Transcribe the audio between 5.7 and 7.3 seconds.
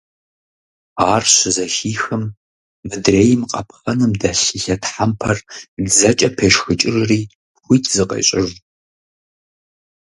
дзэкӀэ пешхыкӀыжри,